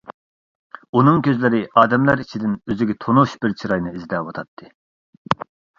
[0.99, 4.77] ئۇنىڭ كۆزلىرى ئادەملەر ئىچىدىن ئۆزىگە تونۇش بىر چىراينى ئىزدەۋاتاتتى.